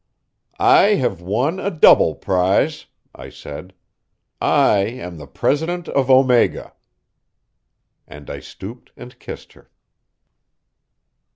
[0.57, 3.71] "I have won a double prize," I said.
[4.41, 6.73] "I am the president of Omega."
[8.07, 9.69] And I stooped and kissed her.